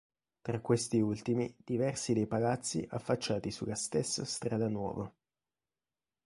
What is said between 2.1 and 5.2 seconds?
dei palazzi affacciati sulla stessa Strada Nuova.